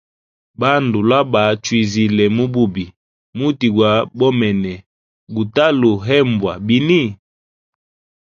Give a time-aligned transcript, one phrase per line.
[0.59, 2.85] Bandu lwa bachwizile mu bubi,
[3.37, 4.73] muti gwa bomene
[5.35, 7.01] gutalu hembwa bini?